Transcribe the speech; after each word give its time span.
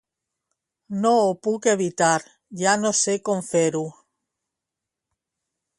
No 1.03 1.11
ho 1.25 1.27
puc 1.47 1.67
evitar, 1.73 2.17
ja 2.63 2.75
no 2.85 2.93
sé 3.01 3.17
com 3.29 3.45
fer-ho. 3.51 3.85